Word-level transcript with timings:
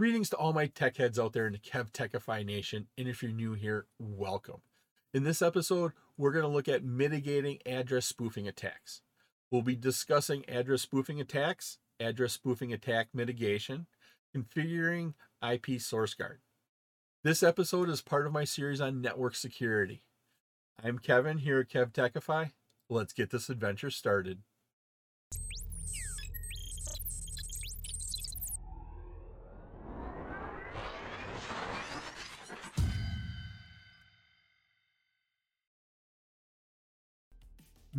Greetings 0.00 0.30
to 0.30 0.36
all 0.36 0.54
my 0.54 0.64
tech 0.64 0.96
heads 0.96 1.18
out 1.18 1.34
there 1.34 1.46
in 1.46 1.52
the 1.52 1.58
Kev 1.58 1.90
Techify 1.90 2.42
Nation, 2.42 2.86
and 2.96 3.06
if 3.06 3.22
you're 3.22 3.32
new 3.32 3.52
here, 3.52 3.84
welcome. 3.98 4.62
In 5.12 5.24
this 5.24 5.42
episode, 5.42 5.92
we're 6.16 6.32
going 6.32 6.46
to 6.46 6.48
look 6.48 6.68
at 6.68 6.82
mitigating 6.82 7.58
address 7.66 8.06
spoofing 8.06 8.48
attacks. 8.48 9.02
We'll 9.50 9.60
be 9.60 9.76
discussing 9.76 10.48
address 10.48 10.80
spoofing 10.80 11.20
attacks, 11.20 11.76
address 12.00 12.32
spoofing 12.32 12.72
attack 12.72 13.08
mitigation, 13.12 13.88
configuring 14.34 15.12
IP 15.46 15.78
source 15.78 16.14
guard. 16.14 16.40
This 17.22 17.42
episode 17.42 17.90
is 17.90 18.00
part 18.00 18.26
of 18.26 18.32
my 18.32 18.44
series 18.44 18.80
on 18.80 19.02
network 19.02 19.34
security. 19.34 20.02
I'm 20.82 20.98
Kevin 20.98 21.36
here 21.36 21.60
at 21.60 21.68
Kev 21.68 21.92
Techify. 21.92 22.52
Let's 22.88 23.12
get 23.12 23.28
this 23.28 23.50
adventure 23.50 23.90
started. 23.90 24.38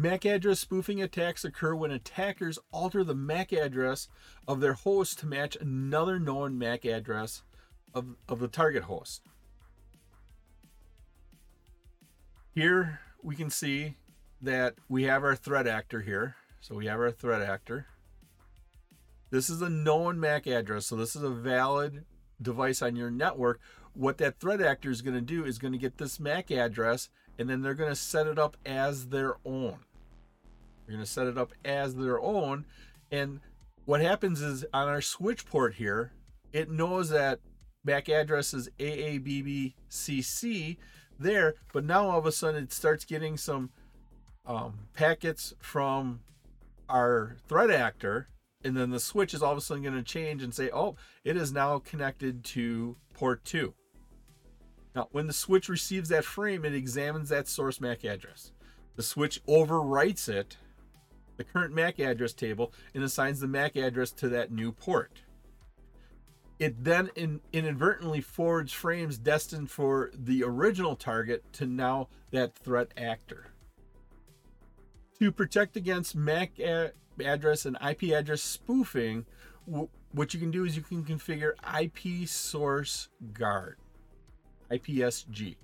MAC 0.01 0.25
address 0.25 0.59
spoofing 0.59 0.99
attacks 0.99 1.45
occur 1.45 1.75
when 1.75 1.91
attackers 1.91 2.57
alter 2.71 3.03
the 3.03 3.13
MAC 3.13 3.53
address 3.53 4.07
of 4.47 4.59
their 4.59 4.73
host 4.73 5.19
to 5.19 5.27
match 5.27 5.55
another 5.61 6.19
known 6.19 6.57
MAC 6.57 6.85
address 6.85 7.43
of, 7.93 8.15
of 8.27 8.39
the 8.39 8.47
target 8.47 8.83
host. 8.83 9.21
Here 12.55 12.99
we 13.21 13.35
can 13.35 13.51
see 13.51 13.95
that 14.41 14.73
we 14.89 15.03
have 15.03 15.23
our 15.23 15.35
threat 15.35 15.67
actor 15.67 16.01
here. 16.01 16.35
So 16.61 16.75
we 16.75 16.87
have 16.87 16.99
our 16.99 17.11
threat 17.11 17.43
actor. 17.43 17.85
This 19.29 19.51
is 19.51 19.61
a 19.61 19.69
known 19.69 20.19
MAC 20.19 20.47
address, 20.47 20.87
so 20.87 20.95
this 20.95 21.15
is 21.15 21.21
a 21.21 21.29
valid 21.29 22.05
device 22.41 22.81
on 22.81 22.95
your 22.95 23.11
network. 23.11 23.59
What 23.93 24.17
that 24.17 24.39
threat 24.39 24.61
actor 24.61 24.89
is 24.89 25.03
going 25.03 25.15
to 25.15 25.21
do 25.21 25.45
is 25.45 25.59
going 25.59 25.73
to 25.73 25.77
get 25.77 25.99
this 25.99 26.19
MAC 26.19 26.49
address 26.49 27.09
and 27.37 27.47
then 27.47 27.61
they're 27.61 27.75
going 27.75 27.91
to 27.91 27.95
set 27.95 28.25
it 28.25 28.39
up 28.39 28.57
as 28.65 29.09
their 29.09 29.35
own. 29.45 29.77
They're 30.85 30.95
going 30.95 31.05
to 31.05 31.11
set 31.11 31.27
it 31.27 31.37
up 31.37 31.53
as 31.63 31.95
their 31.95 32.19
own. 32.19 32.65
And 33.11 33.39
what 33.85 34.01
happens 34.01 34.41
is 34.41 34.65
on 34.73 34.87
our 34.87 35.01
switch 35.01 35.45
port 35.45 35.75
here, 35.75 36.13
it 36.53 36.69
knows 36.69 37.09
that 37.09 37.39
MAC 37.83 38.09
address 38.09 38.53
is 38.53 38.69
AABBCC 38.79 40.77
there, 41.17 41.55
but 41.73 41.83
now 41.83 42.09
all 42.09 42.19
of 42.19 42.25
a 42.25 42.31
sudden 42.31 42.63
it 42.63 42.73
starts 42.73 43.05
getting 43.05 43.37
some 43.37 43.71
um, 44.45 44.87
packets 44.93 45.53
from 45.59 46.21
our 46.89 47.37
threat 47.47 47.71
actor, 47.71 48.27
and 48.63 48.75
then 48.75 48.89
the 48.91 48.99
switch 48.99 49.33
is 49.33 49.41
all 49.41 49.51
of 49.51 49.57
a 49.57 49.61
sudden 49.61 49.83
going 49.83 49.95
to 49.95 50.03
change 50.03 50.43
and 50.43 50.53
say, 50.53 50.69
oh, 50.71 50.95
it 51.23 51.37
is 51.37 51.51
now 51.51 51.79
connected 51.79 52.43
to 52.43 52.97
port 53.13 53.43
2. 53.45 53.73
Now, 54.95 55.07
when 55.11 55.27
the 55.27 55.33
switch 55.33 55.69
receives 55.69 56.09
that 56.09 56.25
frame, 56.25 56.65
it 56.65 56.75
examines 56.75 57.29
that 57.29 57.47
source 57.47 57.79
MAC 57.79 58.03
address. 58.03 58.51
The 58.95 59.03
switch 59.03 59.41
overwrites 59.45 60.27
it, 60.27 60.57
the 61.37 61.43
current 61.43 61.73
MAC 61.73 61.99
address 61.99 62.33
table, 62.33 62.73
and 62.93 63.03
assigns 63.03 63.39
the 63.39 63.47
MAC 63.47 63.75
address 63.75 64.11
to 64.11 64.29
that 64.29 64.51
new 64.51 64.71
port. 64.71 65.23
It 66.59 66.83
then 66.83 67.09
in, 67.15 67.41
inadvertently 67.51 68.21
forwards 68.21 68.71
frames 68.71 69.17
destined 69.17 69.71
for 69.71 70.11
the 70.13 70.43
original 70.43 70.95
target 70.95 71.43
to 71.53 71.65
now 71.65 72.09
that 72.29 72.53
threat 72.53 72.93
actor. 72.95 73.47
To 75.19 75.31
protect 75.31 75.75
against 75.75 76.15
MAC 76.15 76.59
a- 76.59 76.91
address 77.19 77.65
and 77.65 77.77
IP 77.81 78.11
address 78.13 78.43
spoofing, 78.43 79.25
w- 79.67 79.89
what 80.11 80.33
you 80.33 80.39
can 80.39 80.51
do 80.51 80.65
is 80.65 80.75
you 80.75 80.83
can 80.83 81.03
configure 81.03 81.53
IP 81.79 82.27
source 82.27 83.09
guard. 83.33 83.77
IPSG. 84.69 85.55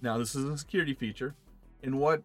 Now, 0.00 0.16
this 0.18 0.34
is 0.34 0.44
a 0.44 0.56
security 0.56 0.94
feature, 0.94 1.34
and 1.82 1.98
what 1.98 2.22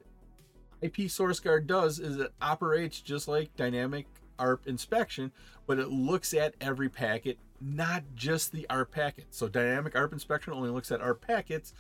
IP 0.82 1.10
source 1.10 1.40
guard 1.40 1.68
does 1.68 2.00
is 2.00 2.18
it 2.18 2.34
operates 2.42 3.02
just 3.02 3.28
like 3.28 3.56
dynamic 3.56 4.08
ARP 4.40 4.68
inspection, 4.68 5.32
but 5.68 5.80
it 5.80 5.90
looks 5.90 6.34
at 6.34 6.56
every 6.60 6.90
packet, 6.90 7.38
not 7.62 8.04
just 8.16 8.52
the 8.52 8.68
ARP 8.70 8.92
packet. 8.92 9.26
So, 9.30 9.48
dynamic 9.48 9.96
ARP 9.96 10.14
inspection 10.14 10.54
only 10.54 10.70
looks 10.70 10.92
at 10.92 11.02
ARP 11.02 11.26
packets. 11.26 11.74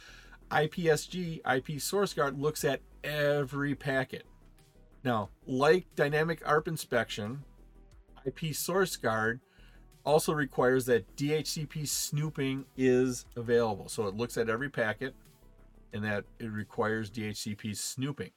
IPSG, 0.52 1.42
IP 1.58 1.82
source 1.82 2.14
guard, 2.14 2.40
looks 2.40 2.64
at 2.64 2.82
every 3.04 3.76
packet. 3.76 4.24
Now, 5.04 5.30
like 5.46 5.86
dynamic 5.96 6.42
ARP 6.46 6.68
inspection, 6.68 7.44
IP 8.26 8.56
source 8.56 8.96
guard 8.96 9.40
also 10.04 10.34
requires 10.34 10.86
that 10.86 11.16
DHCP 11.16 11.88
snooping 11.88 12.66
is 12.78 13.26
available. 13.36 13.88
So 13.90 14.08
it 14.08 14.16
looks 14.16 14.38
at 14.38 14.50
every 14.50 14.70
packet 14.70 15.16
and 15.94 16.04
that 16.04 16.26
it 16.40 16.52
requires 16.52 17.10
DHCP 17.10 17.76
snooping. 17.76 18.32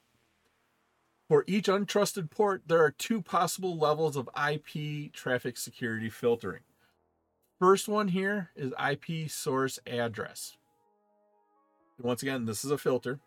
For 1.29 1.45
each 1.47 1.67
untrusted 1.67 2.29
port, 2.29 2.63
there 2.67 2.83
are 2.83 2.91
two 2.91 3.21
possible 3.21 3.77
levels 3.77 4.17
of 4.17 4.29
IP 4.35 5.13
traffic 5.13 5.57
security 5.57 6.09
filtering. 6.09 6.63
First 7.59 7.87
one 7.87 8.09
here 8.09 8.49
is 8.55 8.73
IP 8.83 9.29
source 9.29 9.79
address. 9.85 10.57
Once 12.01 12.23
again, 12.23 12.45
this 12.45 12.65
is 12.65 12.71
a 12.71 12.77
filter 12.77 13.19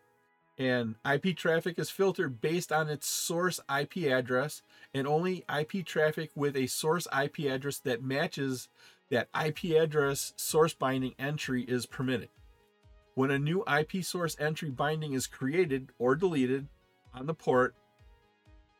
and 0.57 0.95
IP 1.09 1.35
traffic 1.35 1.79
is 1.79 1.89
filtered 1.89 2.39
based 2.41 2.71
on 2.71 2.89
its 2.89 3.07
source 3.07 3.59
IP 3.75 4.05
address, 4.11 4.61
and 4.93 5.07
only 5.07 5.43
IP 5.53 5.85
traffic 5.85 6.29
with 6.35 6.55
a 6.55 6.67
source 6.67 7.07
IP 7.17 7.51
address 7.51 7.79
that 7.79 8.03
matches 8.03 8.69
that 9.09 9.29
IP 9.39 9.75
address 9.75 10.33
source 10.35 10.73
binding 10.73 11.15
entry 11.17 11.63
is 11.63 11.85
permitted. 11.85 12.29
When 13.15 13.31
a 13.31 13.39
new 13.39 13.63
IP 13.67 14.03
source 14.03 14.35
entry 14.39 14.69
binding 14.69 15.13
is 15.13 15.27
created 15.27 15.89
or 15.99 16.15
deleted 16.15 16.67
on 17.13 17.27
the 17.27 17.33
port, 17.33 17.75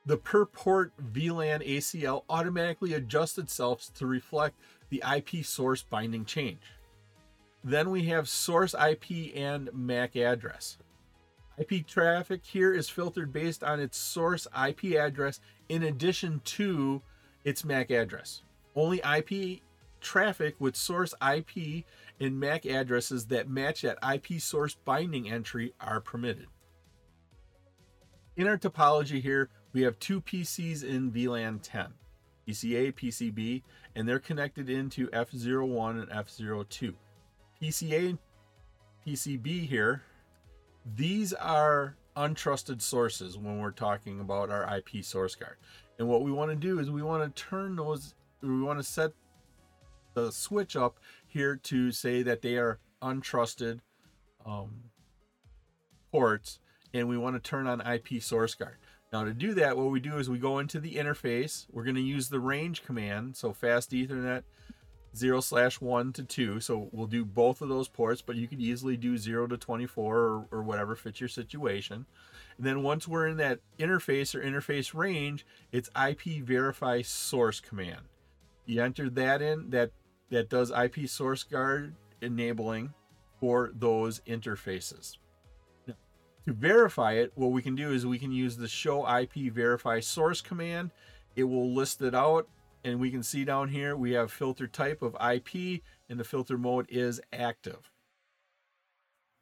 the 0.06 0.18
per 0.18 0.46
port 0.46 0.92
VLAN 1.14 1.66
ACL 1.68 2.24
automatically 2.30 2.94
adjusts 2.94 3.38
itself 3.38 3.90
to 3.96 4.06
reflect 4.06 4.60
the 4.90 5.04
IP 5.16 5.46
source 5.46 5.84
binding 5.84 6.26
change. 6.26 6.62
Then 7.64 7.90
we 7.90 8.06
have 8.06 8.28
source 8.28 8.74
IP 8.74 9.36
and 9.36 9.70
MAC 9.74 10.18
address. 10.18 10.78
IP 11.58 11.88
traffic 11.88 12.42
here 12.44 12.74
is 12.74 12.90
filtered 12.90 13.32
based 13.32 13.64
on 13.64 13.80
its 13.80 13.98
source 13.98 14.48
IP 14.68 14.96
address 14.96 15.40
in 15.70 15.84
addition 15.84 16.42
to 16.44 17.02
its 17.46 17.64
MAC 17.64 17.92
address. 17.92 18.42
Only 18.76 19.00
IP 19.00 19.62
traffic 20.02 20.56
with 20.60 20.76
source 20.76 21.14
IP 21.22 21.86
and 22.20 22.40
MAC 22.40 22.66
addresses 22.66 23.28
that 23.28 23.50
match 23.50 23.84
that 23.84 23.98
IP 24.04 24.42
source 24.42 24.76
binding 24.84 25.30
entry 25.30 25.74
are 25.80 26.02
permitted. 26.02 26.48
In 28.36 28.48
our 28.48 28.58
topology 28.58 29.22
here, 29.22 29.50
we 29.74 29.82
have 29.82 30.00
two 30.00 30.22
PCs 30.22 30.84
in 30.84 31.12
VLAN 31.12 31.60
10, 31.62 31.88
PCA, 32.48 32.94
PCB, 32.94 33.64
and 33.96 34.08
they're 34.08 34.20
connected 34.20 34.70
into 34.70 35.08
F01 35.08 36.02
and 36.02 36.10
F02. 36.10 36.94
PCA 37.62 38.18
PCB 39.06 39.68
here 39.68 40.04
these 40.86 41.34
are 41.34 41.96
untrusted 42.16 42.82
sources 42.82 43.38
when 43.38 43.60
we're 43.60 43.72
talking 43.72 44.20
about 44.20 44.50
our 44.50 44.78
IP 44.78 45.04
source 45.04 45.36
guard. 45.36 45.58
And 45.98 46.08
what 46.08 46.24
we 46.24 46.32
want 46.32 46.52
to 46.52 46.56
do 46.56 46.80
is 46.80 46.92
we 46.92 47.02
want 47.02 47.24
to 47.24 47.44
turn 47.44 47.76
those, 47.76 48.16
we 48.42 48.62
want 48.62 48.80
to 48.80 48.84
set 48.84 49.12
the 50.14 50.32
switch 50.32 50.76
up 50.76 51.00
here 51.28 51.56
to 51.56 51.92
say 51.92 52.22
that 52.24 52.42
they 52.42 52.58
are 52.58 52.80
untrusted 53.02 53.80
um, 54.46 54.72
ports 56.12 56.60
and 56.94 57.08
we 57.08 57.18
want 57.18 57.36
to 57.36 57.40
turn 57.40 57.66
on 57.68 57.82
IP 57.82 58.22
source 58.22 58.54
guard. 58.54 58.78
Now 59.14 59.24
to 59.24 59.34
do 59.34 59.54
that, 59.54 59.78
what 59.78 59.92
we 59.92 60.00
do 60.00 60.18
is 60.18 60.28
we 60.28 60.40
go 60.40 60.58
into 60.58 60.80
the 60.80 60.96
interface. 60.96 61.68
We're 61.72 61.84
going 61.84 61.96
to 61.96 62.02
use 62.02 62.30
the 62.30 62.40
range 62.40 62.84
command. 62.84 63.38
So 63.38 63.54
fast 63.54 63.92
ethernet 63.92 64.42
0 65.16 65.40
slash 65.42 65.80
1 65.80 66.14
to 66.14 66.24
2. 66.24 66.60
So 66.60 66.90
we'll 66.92 67.06
do 67.06 67.24
both 67.24 67.62
of 67.62 67.70
those 67.70 67.88
ports, 67.88 68.24
but 68.24 68.36
you 68.36 68.48
could 68.48 68.60
easily 68.60 68.98
do 68.98 69.16
0 69.16 69.46
to 69.48 69.58
24 69.58 70.18
or, 70.18 70.48
or 70.50 70.64
whatever 70.64 70.96
fits 70.96 71.22
your 71.22 71.30
situation. 71.30 72.08
And 72.58 72.66
then 72.66 72.82
once 72.82 73.08
we're 73.08 73.28
in 73.28 73.38
that 73.38 73.60
interface 73.78 74.34
or 74.34 74.42
interface 74.42 74.96
range, 74.96 75.46
it's 75.72 75.92
IP 75.96 76.44
verify 76.44 77.04
source 77.04 77.60
command. 77.60 78.02
You 78.66 78.82
enter 78.82 79.12
that 79.12 79.44
in, 79.44 79.70
that, 79.70 79.92
that 80.32 80.50
does 80.50 80.72
IP 80.72 81.08
source 81.08 81.44
guard 81.44 81.94
enabling 82.20 82.96
for 83.40 83.72
those 83.76 84.22
interfaces. 84.22 85.18
To 86.46 86.54
verify 86.54 87.14
it, 87.14 87.32
what 87.36 87.52
we 87.52 87.62
can 87.62 87.76
do 87.76 87.92
is 87.92 88.06
we 88.06 88.20
can 88.20 88.32
use 88.32 88.58
the 88.58 88.68
show 88.68 89.08
IP 89.08 89.54
verify 89.54 90.02
source 90.02 90.42
command. 90.42 90.92
It 91.36 91.46
will 91.46 91.74
list 91.74 92.02
it 92.02 92.14
out 92.14 92.48
and 92.84 93.00
we 93.00 93.12
can 93.12 93.24
see 93.24 93.46
down 93.46 93.70
here 93.70 93.96
we 93.96 94.12
have 94.12 94.32
filter 94.32 94.68
type 94.68 95.02
of 95.02 95.16
IP 95.16 95.82
and 96.10 96.20
the 96.20 96.26
filter 96.26 96.58
mode 96.58 96.86
is 96.90 97.22
active. 97.32 97.90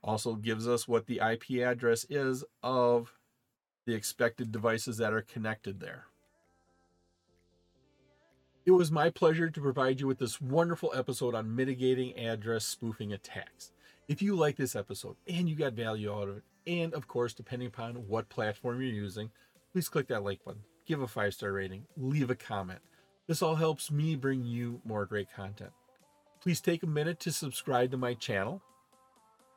Also 0.04 0.36
gives 0.36 0.68
us 0.68 0.88
what 0.88 1.08
the 1.08 1.20
IP 1.20 1.64
address 1.64 2.06
is 2.10 2.44
of 2.62 3.14
the 3.86 3.96
expected 3.96 4.52
devices 4.52 4.98
that 4.98 5.14
are 5.14 5.22
connected 5.22 5.80
there. 5.80 6.06
It 8.64 8.72
was 8.72 8.92
my 8.92 9.10
pleasure 9.10 9.50
to 9.50 9.62
provide 9.62 10.00
you 10.00 10.06
with 10.06 10.20
this 10.20 10.40
wonderful 10.40 10.94
episode 10.96 11.34
on 11.34 11.56
mitigating 11.56 12.16
address 12.18 12.64
spoofing 12.64 13.12
attacks. 13.12 13.72
If 14.12 14.22
you 14.22 14.36
like 14.36 14.58
this 14.58 14.76
episode 14.76 15.16
and 15.26 15.48
you 15.48 15.56
got 15.56 15.72
value 15.72 16.14
out 16.14 16.28
of 16.28 16.36
it, 16.36 16.44
and 16.68 16.94
of 16.94 17.08
course, 17.08 17.34
depending 17.34 17.70
upon 17.70 17.96
what 18.10 18.28
platform 18.28 18.82
you're 18.82 18.92
using, 18.92 19.32
please 19.72 19.88
click 19.88 20.10
that 20.10 20.22
like 20.22 20.44
button, 20.44 20.64
give 20.86 21.02
a 21.02 21.08
five 21.08 21.34
star 21.34 21.54
rating, 21.54 21.86
leave 21.96 22.30
a 22.30 22.36
comment. 22.36 22.82
This 23.28 23.42
all 23.42 23.56
helps 23.56 23.90
me 23.90 24.18
bring 24.18 24.44
you 24.44 24.82
more 24.84 25.06
great 25.06 25.34
content. 25.34 25.72
Please 26.42 26.60
take 26.60 26.84
a 26.84 26.88
minute 26.88 27.22
to 27.22 27.32
subscribe 27.32 27.92
to 27.92 27.98
my 27.98 28.14
channel. 28.14 28.62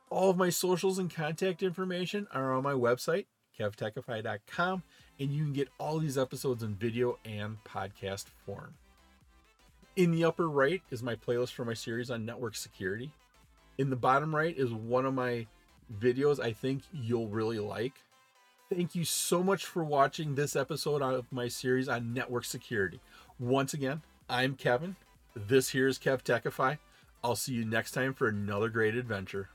All 0.09 0.29
of 0.29 0.37
my 0.37 0.49
socials 0.51 0.99
and 0.99 1.13
contact 1.13 1.61
information 1.61 2.25
are 2.31 2.53
on 2.53 2.63
my 2.63 2.71
website, 2.71 3.25
kevtechify.com, 3.59 4.83
and 5.19 5.33
you 5.33 5.43
can 5.43 5.51
get 5.51 5.67
all 5.81 5.99
these 5.99 6.17
episodes 6.17 6.63
in 6.63 6.75
video 6.75 7.19
and 7.25 7.57
podcast 7.65 8.27
form. 8.45 8.73
In 9.97 10.11
the 10.11 10.23
upper 10.23 10.47
right 10.47 10.81
is 10.91 11.03
my 11.03 11.15
playlist 11.15 11.51
for 11.51 11.65
my 11.65 11.73
series 11.73 12.09
on 12.09 12.25
network 12.25 12.55
security. 12.55 13.11
In 13.77 13.89
the 13.89 13.95
bottom 13.95 14.35
right 14.35 14.57
is 14.57 14.71
one 14.71 15.05
of 15.05 15.13
my 15.13 15.47
videos 15.99 16.39
I 16.39 16.53
think 16.53 16.83
you'll 16.93 17.27
really 17.27 17.59
like. 17.59 17.93
Thank 18.73 18.95
you 18.95 19.03
so 19.03 19.43
much 19.43 19.65
for 19.65 19.83
watching 19.83 20.35
this 20.35 20.55
episode 20.55 21.01
of 21.01 21.31
my 21.31 21.47
series 21.47 21.87
on 21.87 22.13
network 22.13 22.45
security. 22.45 22.99
Once 23.37 23.73
again, 23.73 24.01
I'm 24.29 24.55
Kevin. 24.55 24.95
This 25.35 25.69
here 25.69 25.87
is 25.87 25.99
Kev 25.99 26.23
Techify. 26.23 26.79
I'll 27.23 27.35
see 27.35 27.53
you 27.53 27.65
next 27.65 27.91
time 27.91 28.13
for 28.13 28.27
another 28.27 28.69
great 28.69 28.95
adventure. 28.95 29.49